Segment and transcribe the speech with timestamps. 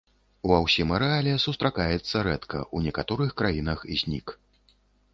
[0.51, 4.39] Ва ўсім арэале сустракаецца рэдка, у некаторых краінах знік.